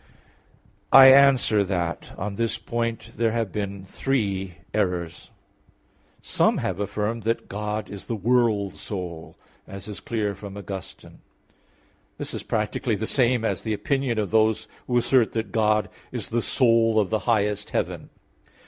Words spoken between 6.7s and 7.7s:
affirmed that